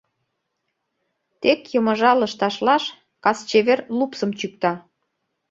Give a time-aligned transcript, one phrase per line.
[1.41, 2.83] Тек йымыжа лышташлаш
[3.23, 4.73] Кас чевер лупсым чӱкта.